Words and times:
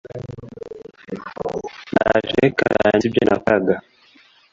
ndaje 1.89 2.33
reka 2.43 2.63
ndangize 2.73 3.05
ibyo 3.09 3.21
nakoraga 3.27 3.73